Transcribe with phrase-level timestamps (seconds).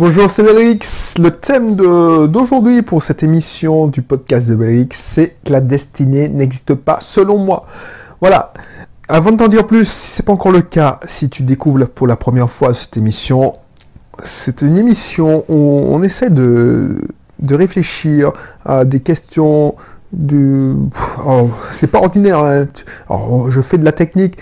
[0.00, 1.18] Bonjour, c'est Bélix.
[1.18, 6.72] Le thème d'aujourd'hui pour cette émission du podcast de Bélix, c'est que la destinée n'existe
[6.72, 7.66] pas selon moi.
[8.22, 8.54] Voilà.
[9.08, 12.06] Avant de t'en dire plus, si c'est pas encore le cas, si tu découvres pour
[12.06, 13.52] la première fois cette émission,
[14.22, 16.96] c'est une émission où on essaie de,
[17.50, 18.32] réfléchir
[18.64, 19.74] à des questions
[20.14, 20.72] du
[21.26, 22.66] oh, c'est pas ordinaire hein.
[23.08, 24.38] Alors, je fais de la technique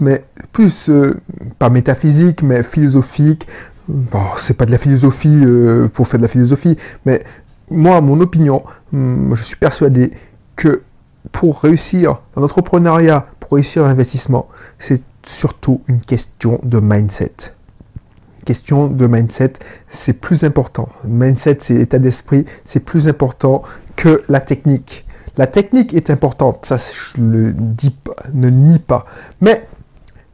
[0.00, 1.20] mais plus euh,
[1.58, 3.46] pas métaphysique mais philosophique
[3.88, 6.76] bon, c'est pas de la philosophie euh, pour faire de la philosophie
[7.06, 7.22] mais
[7.70, 10.12] moi mon opinion hum, je suis persuadé
[10.56, 10.82] que
[11.30, 17.54] pour réussir dans l'entrepreneuriat pour réussir l'investissement c'est surtout une question de mindset
[18.44, 19.54] question de mindset,
[19.88, 20.88] c'est plus important.
[21.04, 23.62] Mindset, c'est état d'esprit, c'est plus important
[23.96, 25.06] que la technique.
[25.36, 29.06] La technique est importante, ça je le dis pas, ne nie pas.
[29.40, 29.66] Mais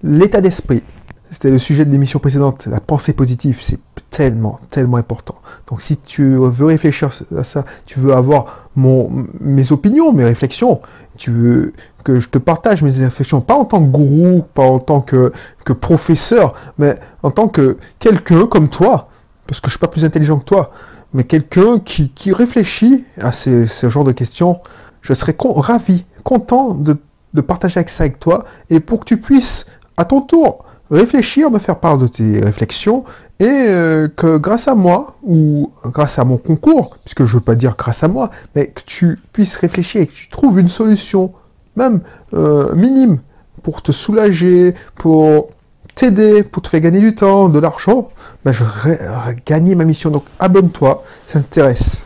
[0.02, 0.82] l'état d'esprit,
[1.30, 5.36] c'était le sujet de l'émission précédente, la pensée positive, c'est tellement, tellement important.
[5.66, 10.80] Donc si tu veux réfléchir à ça, tu veux avoir mon, mes opinions, mes réflexions,
[11.16, 11.72] tu veux
[12.04, 15.32] que je te partage mes réflexions, pas en tant que gourou, pas en tant que,
[15.80, 19.08] professeur, mais en tant que quelqu'un comme toi,
[19.46, 20.70] parce que je suis pas plus intelligent que toi,
[21.12, 24.60] mais quelqu'un qui, réfléchit à ce genre de questions,
[25.02, 26.96] je serais ravi, content de,
[27.34, 31.58] de partager ça avec toi, et pour que tu puisses, à ton tour, réfléchir, me
[31.58, 33.04] faire part de tes réflexions,
[33.40, 37.44] et euh, que grâce à moi, ou grâce à mon concours, puisque je ne veux
[37.44, 40.68] pas dire grâce à moi, mais que tu puisses réfléchir et que tu trouves une
[40.68, 41.32] solution,
[41.76, 42.00] même
[42.34, 43.18] euh, minime,
[43.62, 45.50] pour te soulager, pour
[45.94, 48.08] t'aider, pour te faire gagner du temps, de l'argent,
[48.44, 48.98] ben je vais
[49.44, 50.10] gagner ma mission.
[50.10, 52.02] Donc abonne-toi, ça t'intéresse.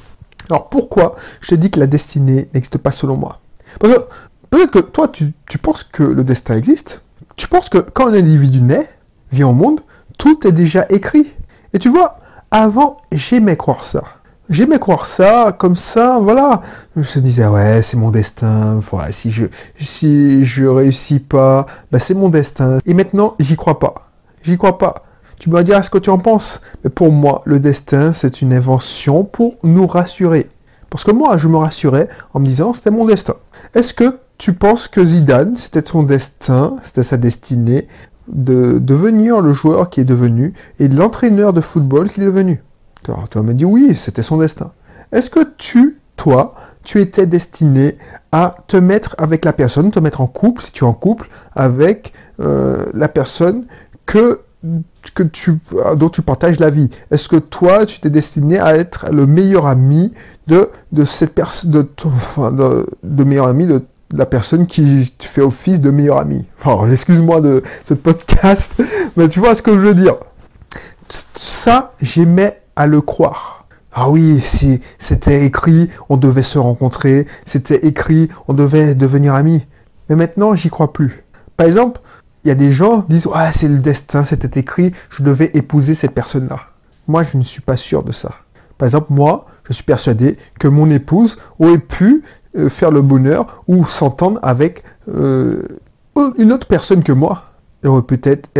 [0.51, 3.41] Alors pourquoi je te dis que la destinée n'existe pas selon moi?
[3.79, 4.01] Parce que
[4.51, 7.03] peut-être que toi, tu, tu penses que le destin existe,
[7.37, 8.89] tu penses que quand un individu naît,
[9.31, 9.81] vient au monde,
[10.19, 11.33] tout est déjà écrit.
[11.73, 12.19] Et tu vois,
[12.51, 14.03] avant, j'aimais croire ça.
[14.51, 16.61] J'aimais croire ça, comme ça, voilà.
[16.97, 18.79] Je me disais, ouais, c'est mon destin.
[18.81, 19.47] Voilà, si je,
[19.79, 22.79] si je réussis pas, ben c'est mon destin.
[22.85, 24.11] Et maintenant, j'y crois pas.
[24.43, 25.05] J'y crois pas.
[25.39, 26.61] Tu me dire ce que tu en penses.
[26.85, 30.51] Mais pour moi, le destin, c'est une invention pour nous rassurer.
[30.91, 33.35] Parce que moi, je me rassurais en me disant, c'était mon destin.
[33.75, 37.87] Est-ce que tu penses que Zidane, c'était son destin, c'était sa destinée
[38.27, 42.61] de devenir le joueur qui est devenu et l'entraîneur de football qu'il est devenu?
[43.05, 44.73] Tu vas me oui, c'était son destin.
[45.13, 47.99] Est-ce que tu, toi, tu étais destiné
[48.33, 51.29] à te mettre avec la personne, te mettre en couple, si tu es en couple,
[51.55, 53.67] avec euh, la personne
[54.07, 54.41] que
[55.15, 55.59] que tu,
[55.97, 56.91] dont tu partages la vie?
[57.13, 60.13] Est-ce que toi, tu t'es destiné à être le meilleur ami
[60.49, 65.91] de, de cette personne, de, de meilleur ami de la personne qui fait office de
[65.91, 66.47] meilleur ami.
[66.65, 68.73] Alors, excuse-moi de ce podcast,
[69.17, 70.17] mais tu vois ce que je veux dire.
[71.35, 73.67] Ça, j'aimais à le croire.
[73.93, 79.67] Ah oui, si c'était écrit, on devait se rencontrer, c'était écrit, on devait devenir amis.
[80.09, 81.25] Mais maintenant, j'y crois plus.
[81.59, 82.01] Par exemple,
[82.45, 85.51] il y a des gens qui disent ah c'est le destin, c'était écrit, je devais
[85.53, 86.61] épouser cette personne-là.
[87.07, 88.31] Moi, je ne suis pas sûr de ça.
[88.79, 92.23] Par exemple, moi, je suis persuadé que mon épouse aurait pu
[92.55, 95.63] euh, faire le bonheur ou s'entendre avec euh,
[96.37, 97.45] une autre personne que moi.
[97.83, 98.51] Elle aurait peut-être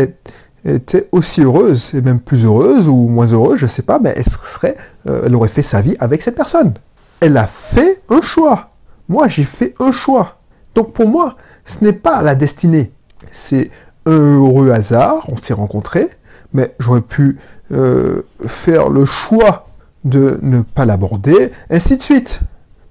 [0.65, 4.15] été aussi heureuse, et même plus heureuse ou moins heureuse, je ne sais pas, mais
[4.15, 4.75] elle,
[5.07, 6.73] euh, elle aurait fait sa vie avec cette personne.
[7.19, 8.71] Elle a fait un choix.
[9.09, 10.37] Moi, j'ai fait un choix.
[10.73, 12.91] Donc pour moi, ce n'est pas la destinée.
[13.29, 13.69] C'est
[14.07, 16.09] un heureux hasard, on s'est rencontrés,
[16.51, 17.37] mais j'aurais pu
[18.45, 19.67] faire le choix
[20.03, 22.41] de ne pas l'aborder, ainsi de suite.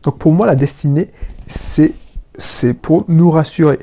[0.03, 1.11] Donc pour moi, la destinée,
[1.47, 1.93] c'est,
[2.37, 3.79] c'est pour nous rassurer.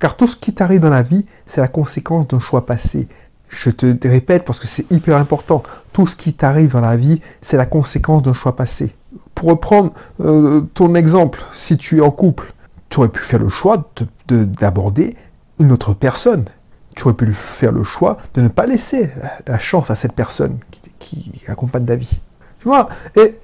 [0.00, 3.08] Car tout ce qui t'arrive dans la vie, c'est la conséquence d'un choix passé.
[3.48, 5.62] Je te répète parce que c'est hyper important.
[5.92, 8.94] Tout ce qui t'arrive dans la vie, c'est la conséquence d'un choix passé.
[9.34, 12.52] Pour reprendre euh, ton exemple, si tu es en couple,
[12.88, 13.90] tu aurais pu faire le choix
[14.28, 15.16] de, d'aborder
[15.60, 16.44] une autre personne.
[16.96, 19.10] Tu aurais pu faire le choix de ne pas laisser
[19.46, 20.58] la chance à cette personne
[20.98, 22.20] qui, qui accompagne ta vie.
[22.60, 22.88] Tu vois?
[23.16, 23.38] Et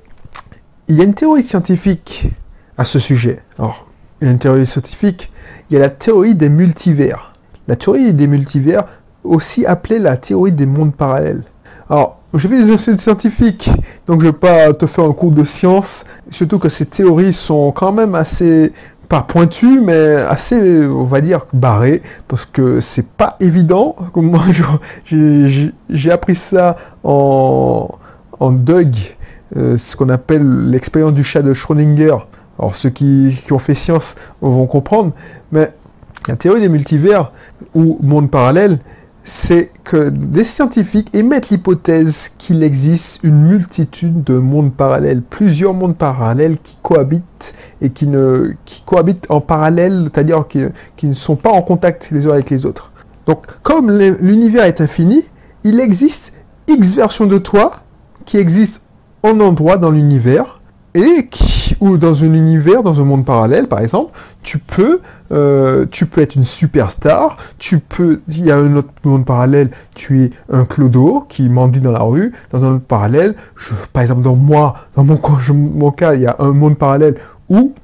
[0.90, 2.28] il y a une théorie scientifique
[2.76, 3.42] à ce sujet.
[3.60, 3.86] Alors,
[4.20, 5.30] il y a une théorie scientifique,
[5.70, 7.32] il y a la théorie des multivers.
[7.68, 8.82] La théorie des multivers,
[9.22, 11.44] aussi appelée la théorie des mondes parallèles.
[11.88, 13.70] Alors, j'ai fait des études scientifiques,
[14.08, 17.32] donc je ne vais pas te faire un cours de science, surtout que ces théories
[17.32, 18.72] sont quand même assez,
[19.08, 23.94] pas pointues, mais assez, on va dire, barrées, parce que c'est pas évident.
[24.16, 24.42] Moi,
[25.88, 27.88] j'ai appris ça en,
[28.40, 28.92] en Doug,
[29.56, 32.16] euh, ce qu'on appelle l'expérience du chat de Schrödinger.
[32.58, 35.12] Alors ceux qui, ont fait science vont comprendre,
[35.50, 35.72] mais
[36.28, 37.32] la théorie des multivers
[37.74, 38.78] ou monde parallèle,
[39.22, 45.96] c'est que des scientifiques émettent l'hypothèse qu'il existe une multitude de mondes parallèles, plusieurs mondes
[45.96, 48.52] parallèles qui cohabitent et qui ne
[48.86, 52.92] cohabitent en parallèle, c'est-à-dire qui ne sont pas en contact les uns avec les autres.
[53.26, 55.22] Donc, comme l'univers est infini,
[55.64, 56.32] il existe
[56.66, 57.72] X versions de toi
[58.24, 58.80] qui existent
[59.22, 60.60] en endroit dans l'univers
[60.94, 64.12] et qui, ou dans un univers, dans un monde parallèle, par exemple,
[64.42, 65.00] tu peux,
[65.30, 69.70] euh, tu peux être une superstar, tu peux, il y a un autre monde parallèle,
[69.94, 74.02] tu es un clodo qui mendie dans la rue, dans un autre parallèle, je, par
[74.02, 75.20] exemple, dans moi, dans mon,
[75.54, 77.16] mon cas, il y a un monde parallèle
[77.48, 77.74] où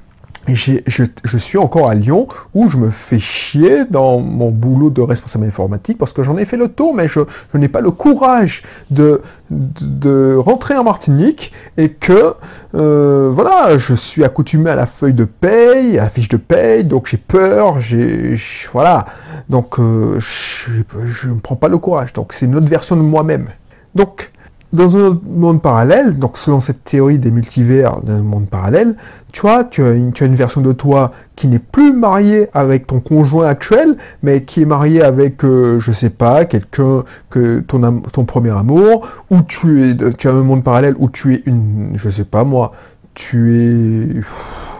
[0.55, 5.01] je, je, suis encore à Lyon où je me fais chier dans mon boulot de
[5.01, 7.21] responsable informatique parce que j'en ai fait le tour, mais je,
[7.51, 12.33] je n'ai pas le courage de, de, rentrer en Martinique et que
[12.75, 16.83] euh, voilà, je suis accoutumé à la feuille de paye, à la fiche de paye,
[16.83, 18.35] donc j'ai peur, j'ai
[18.71, 19.05] voilà,
[19.49, 22.13] donc euh, je ne prends pas le courage.
[22.13, 23.49] Donc c'est une autre version de moi-même.
[23.95, 24.31] Donc
[24.73, 28.95] dans un monde parallèle, donc selon cette théorie des multivers d'un monde parallèle,
[29.31, 32.49] tu vois, tu as, une, tu as une version de toi qui n'est plus mariée
[32.53, 37.59] avec ton conjoint actuel, mais qui est mariée avec, euh, je sais pas, quelqu'un que
[37.61, 41.43] ton, ton premier amour, ou tu es, tu as un monde parallèle où tu es
[41.45, 42.73] une, je sais pas moi,
[43.13, 44.21] tu es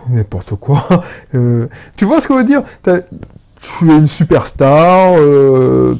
[0.09, 0.87] n'importe quoi.
[1.35, 1.67] Euh,
[1.97, 2.63] tu vois ce qu'on veut dire?
[2.83, 2.89] Tu
[3.91, 5.13] es une superstar.
[5.17, 5.95] Euh,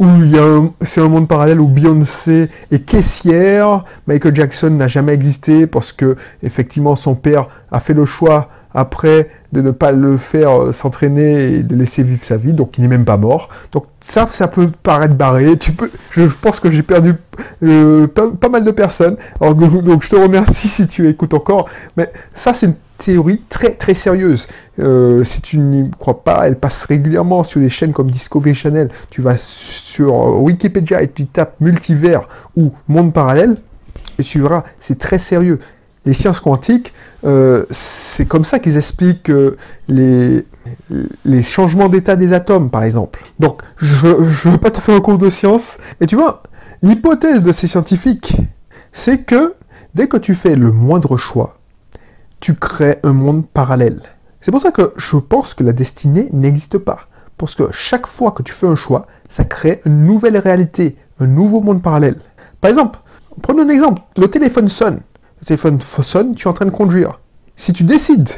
[0.00, 4.88] où il y a c'est un monde parallèle où Beyoncé est caissière, Michael Jackson n'a
[4.88, 9.92] jamais existé parce que effectivement son père a fait le choix après de ne pas
[9.92, 13.16] le faire euh, s'entraîner et de laisser vivre sa vie, donc il n'est même pas
[13.16, 13.48] mort.
[13.72, 15.56] Donc ça, ça peut paraître barré.
[15.56, 17.14] Tu peux, je pense que j'ai perdu
[17.64, 19.16] euh, pas, mal de personnes.
[19.40, 21.68] Donc je te remercie si tu écoutes encore.
[21.96, 24.46] Mais ça, c'est une théorie très très sérieuse.
[24.78, 28.90] Euh, si tu n'y crois pas, elle passe régulièrement sur des chaînes comme Discovery Channel.
[29.10, 33.56] Tu vas sur Wikipédia et tu tapes multivers ou monde parallèle
[34.20, 35.58] et tu verras, c'est très sérieux.
[36.06, 36.94] Les sciences quantiques,
[37.24, 39.30] euh, c'est comme ça qu'ils expliquent
[39.88, 40.46] les,
[41.24, 43.22] les changements d'état des atomes, par exemple.
[43.38, 45.78] Donc, je ne veux pas te faire un cours de science.
[46.00, 46.42] Et tu vois,
[46.82, 48.36] l'hypothèse de ces scientifiques,
[48.92, 49.54] c'est que
[49.94, 51.58] dès que tu fais le moindre choix,
[52.40, 54.00] tu crées un monde parallèle.
[54.40, 57.00] C'est pour ça que je pense que la destinée n'existe pas.
[57.36, 61.26] Parce que chaque fois que tu fais un choix, ça crée une nouvelle réalité, un
[61.26, 62.20] nouveau monde parallèle.
[62.60, 62.98] Par exemple,
[63.42, 65.00] prenons un exemple, le téléphone sonne.
[65.40, 67.20] Le téléphone sonne, tu es en train de conduire.
[67.56, 68.28] Si tu décides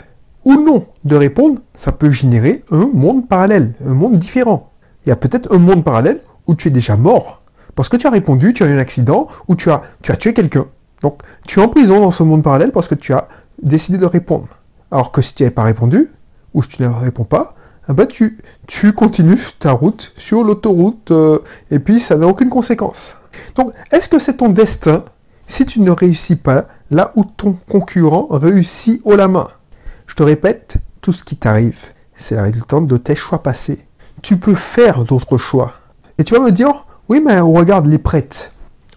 [0.45, 4.71] ou non de répondre, ça peut générer un monde parallèle, un monde différent.
[5.05, 7.43] Il y a peut-être un monde parallèle où tu es déjà mort.
[7.75, 10.17] Parce que tu as répondu, tu as eu un accident, ou tu as, tu as
[10.17, 10.67] tué quelqu'un.
[11.03, 13.29] Donc, tu es en prison dans ce monde parallèle parce que tu as
[13.63, 14.49] décider de répondre.
[14.91, 16.11] Alors que si tu n'avais pas répondu,
[16.55, 17.55] ou si tu ne réponds pas,
[17.89, 18.39] ah bah tu,
[18.69, 21.39] tu continues ta route sur l'autoroute euh,
[21.71, 23.17] et puis ça n'a aucune conséquence.
[23.57, 25.05] Donc, est-ce que c'est ton destin
[25.47, 29.49] si tu ne réussis pas là où ton concurrent réussit haut la main
[30.07, 31.81] Je te répète, tout ce qui t'arrive,
[32.17, 33.85] c'est la résultante de tes choix passés.
[34.23, 35.75] Tu peux faire d'autres choix.
[36.19, 38.51] Et tu vas me dire, oui, mais regarde les prêtres.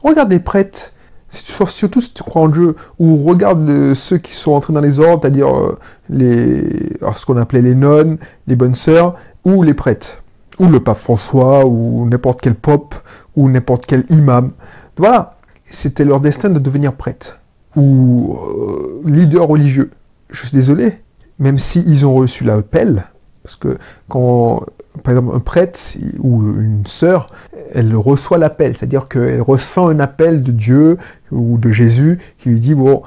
[0.04, 0.92] Regarde les prêtres
[1.30, 5.22] surtout si tu crois en Dieu, ou regarde ceux qui sont entrés dans les ordres,
[5.22, 5.78] c'est-à-dire euh,
[6.10, 10.22] les, ce qu'on appelait les nonnes, les bonnes sœurs, ou les prêtres,
[10.60, 12.96] ou le pape François, ou n'importe quel pope,
[13.36, 14.52] ou n'importe quel imam.
[14.98, 15.35] Voilà,
[15.70, 17.40] c'était leur destin de devenir prêtre,
[17.76, 19.92] ou euh, leader religieux.
[20.30, 21.01] Je suis désolé,
[21.39, 23.06] même s'ils ont reçu l'appel,
[23.46, 23.78] parce que
[24.10, 24.63] quand,
[25.04, 25.80] par exemple, un prêtre
[26.20, 27.30] ou une sœur,
[27.74, 30.98] elle reçoit l'appel, c'est-à-dire qu'elle ressent un appel de Dieu
[31.32, 33.04] ou de Jésus qui lui dit, bon,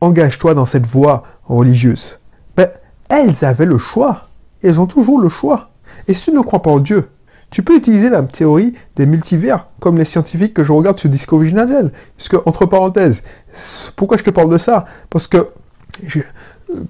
[0.00, 2.20] engage-toi dans cette voie religieuse.
[2.56, 2.70] Ben,
[3.10, 4.28] elles avaient le choix.
[4.62, 5.70] Elles ont toujours le choix.
[6.08, 7.08] Et si tu ne crois pas en Dieu,
[7.50, 11.50] tu peux utiliser la théorie des multivers, comme les scientifiques que je regarde sur Discovery
[11.50, 11.92] Channel.
[12.16, 13.22] Parce que, entre parenthèses,
[13.96, 14.84] pourquoi je te parle de ça?
[15.10, 15.48] Parce que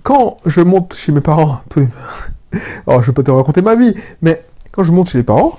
[0.03, 1.89] quand je monte chez mes parents, tous les...
[2.87, 5.57] Alors, je peux te raconter ma vie, mais quand je monte chez les parents,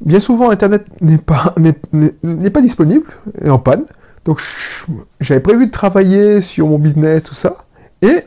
[0.00, 3.06] bien souvent, Internet n'est pas, n'est, pas disponible,
[3.42, 3.84] et en panne.
[4.24, 4.40] Donc,
[5.20, 7.56] j'avais prévu de travailler sur mon business, tout ça.
[8.02, 8.20] Et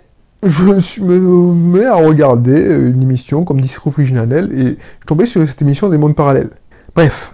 [0.44, 0.64] je
[1.02, 5.90] me mets à regarder une émission comme Disco Original et je tombais sur cette émission
[5.90, 6.52] des mondes parallèles.
[6.96, 7.34] Bref,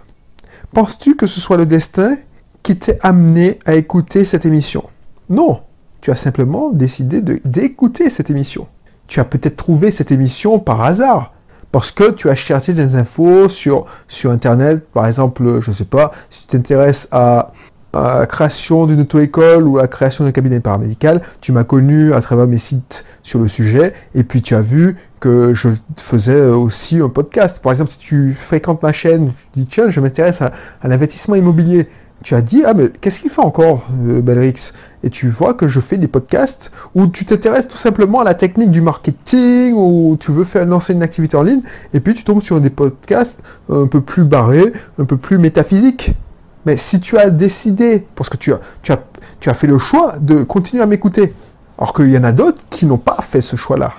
[0.74, 2.18] penses-tu que ce soit le destin
[2.62, 4.84] qui t'ait amené à écouter cette émission?
[5.30, 5.62] Non,
[6.02, 8.68] tu as simplement décidé d'écouter cette émission
[9.08, 11.34] tu as peut-être trouvé cette émission par hasard.
[11.72, 15.86] Parce que tu as cherché des infos sur, sur Internet, par exemple, je ne sais
[15.86, 17.52] pas, si tu t'intéresses à,
[17.94, 22.14] à la création d'une auto-école ou à la création d'un cabinet paramédical, tu m'as connu
[22.14, 26.42] à travers mes sites sur le sujet, et puis tu as vu que je faisais
[26.42, 27.62] aussi un podcast.
[27.62, 30.52] Par exemple, si tu fréquentes ma chaîne, tu dis tiens, je m'intéresse à,
[30.84, 31.88] l'investissement immobilier.
[32.24, 34.72] Tu as dit, ah mais qu'est-ce qu'il fait encore, euh, Belrix?
[35.04, 38.34] Et tu vois que je fais des podcasts où tu t'intéresses tout simplement à la
[38.34, 41.62] technique du marketing, ou tu veux faire lancer une activité en ligne,
[41.94, 46.16] et puis tu tombes sur des podcasts un peu plus barrés, un peu plus métaphysiques.
[46.66, 49.00] Mais si tu as décidé, parce que tu as, tu as,
[49.40, 51.34] tu as fait le choix de continuer à m'écouter,
[51.78, 53.94] alors qu'il y en a d'autres qui n'ont pas fait ce choix-là,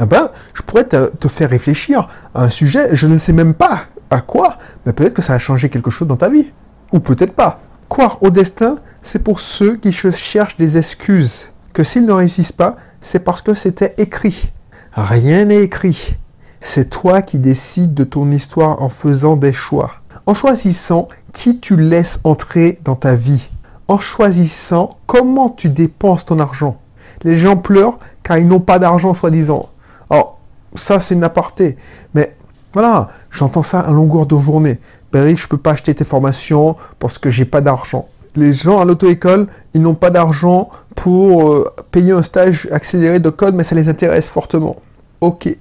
[0.00, 3.54] eh ben, je pourrais te, te, faire réfléchir à un sujet, je ne sais même
[3.54, 6.50] pas à quoi, mais peut-être que ça a changé quelque chose dans ta vie.
[6.92, 7.60] Ou peut-être pas.
[7.88, 11.48] Croire au destin, c'est pour ceux qui cherchent des excuses.
[11.72, 14.50] Que s'ils ne réussissent pas, c'est parce que c'était écrit.
[14.92, 16.16] Rien n'est écrit.
[16.60, 19.92] C'est toi qui décides de ton histoire en faisant des choix.
[20.26, 23.50] En choisissant qui tu laisses entrer dans ta vie,
[23.88, 26.78] en choisissant comment tu dépenses ton argent.
[27.22, 29.70] Les gens pleurent car ils n'ont pas d'argent, soi-disant.
[30.10, 30.38] Alors,
[30.74, 31.76] ça, c'est une aparté.
[32.14, 32.36] Mais
[32.72, 34.78] voilà, j'entends ça à longueur de journée.
[35.12, 38.08] Ben je peux pas acheter tes formations parce que j'ai pas d'argent.
[38.34, 43.28] Les gens à l'auto-école, ils n'ont pas d'argent pour euh, payer un stage accéléré de
[43.28, 44.76] code, mais ça les intéresse fortement.
[45.20, 45.54] Ok.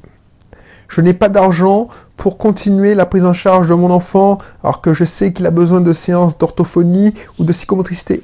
[0.91, 4.93] Je n'ai pas d'argent pour continuer la prise en charge de mon enfant alors que
[4.93, 8.21] je sais qu'il a besoin de séances d'orthophonie ou de psychomotricité.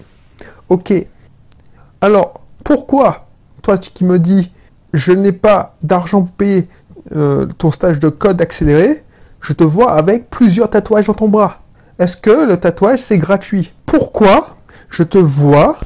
[0.67, 0.93] Ok.
[2.01, 3.27] Alors, pourquoi,
[3.61, 4.51] toi qui me dis,
[4.93, 6.67] je n'ai pas d'argent pour payer
[7.15, 9.05] euh, ton stage de code accéléré,
[9.39, 11.61] je te vois avec plusieurs tatouages dans ton bras.
[11.99, 13.71] Est-ce que le tatouage, c'est gratuit?
[13.85, 14.57] Pourquoi
[14.89, 15.77] je te vois,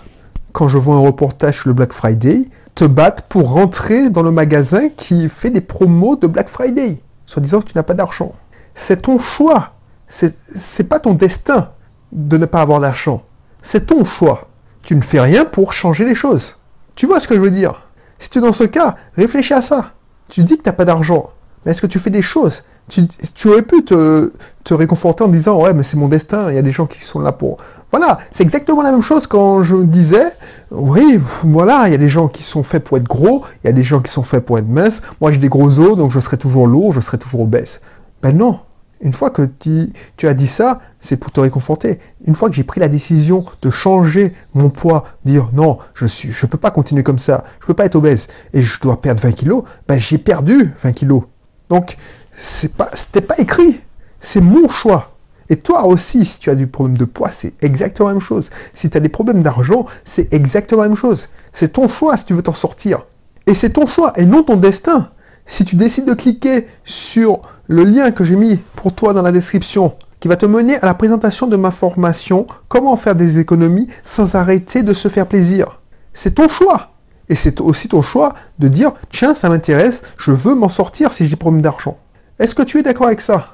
[0.51, 4.31] quand je vois un reportage sur le Black Friday, te battre pour rentrer dans le
[4.31, 7.01] magasin qui fait des promos de Black Friday
[7.31, 8.33] soit disant que tu n'as pas d'argent.
[8.73, 9.73] C'est ton choix.
[10.07, 11.71] C'est pas ton destin
[12.11, 13.23] de ne pas avoir d'argent.
[13.61, 14.49] C'est ton choix.
[14.83, 16.57] Tu ne fais rien pour changer les choses.
[16.95, 17.87] Tu vois ce que je veux dire?
[18.19, 19.93] Si tu es dans ce cas, réfléchis à ça.
[20.27, 21.31] Tu dis que tu n'as pas d'argent.
[21.63, 24.31] Mais est-ce que tu fais des choses tu, aurais pu te,
[24.63, 27.00] te, réconforter en disant ouais mais c'est mon destin, il y a des gens qui
[27.00, 27.57] sont là pour.
[27.91, 30.27] Voilà, c'est exactement la même chose quand je disais
[30.71, 33.69] oui voilà il y a des gens qui sont faits pour être gros, il y
[33.69, 35.01] a des gens qui sont faits pour être minces.
[35.21, 37.81] Moi j'ai des gros os donc je serai toujours lourd, je serai toujours obèse.
[38.21, 38.60] Ben non.
[39.03, 42.00] Une fois que tu, as dit ça, c'est pour te réconforter.
[42.27, 46.45] Une fois que j'ai pris la décision de changer mon poids, dire non, je je
[46.45, 49.31] peux pas continuer comme ça, je peux pas être obèse et je dois perdre 20
[49.31, 51.24] kilos, ben j'ai perdu 20 kilos.
[51.69, 51.98] Donc
[52.33, 53.81] c'est pas, c'était pas écrit.
[54.19, 55.11] C'est mon choix.
[55.50, 58.50] Et toi aussi, si tu as du problème de poids, c'est exactement la même chose.
[58.73, 61.27] Si tu as des problèmes d'argent, c'est exactement la même chose.
[61.51, 63.05] C'est ton choix si tu veux t'en sortir.
[63.47, 65.09] Et c'est ton choix et non ton destin.
[65.45, 69.33] Si tu décides de cliquer sur le lien que j'ai mis pour toi dans la
[69.33, 73.88] description, qui va te mener à la présentation de ma formation Comment faire des économies
[74.05, 75.81] sans arrêter de se faire plaisir.
[76.13, 76.91] C'est ton choix.
[77.27, 81.23] Et c'est aussi ton choix de dire, tiens, ça m'intéresse, je veux m'en sortir si
[81.23, 81.97] j'ai des problèmes d'argent.
[82.41, 83.53] Est-ce que tu es d'accord avec ça?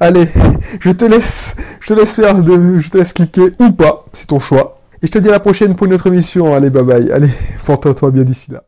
[0.00, 0.26] Allez,
[0.80, 4.26] je te laisse, je te laisse faire de, je te laisse cliquer ou pas, c'est
[4.26, 4.80] ton choix.
[5.02, 6.54] Et je te dis à la prochaine pour une autre émission.
[6.54, 7.12] Allez, bye bye.
[7.12, 7.28] Allez,
[7.66, 8.62] porte-toi bien d'ici là.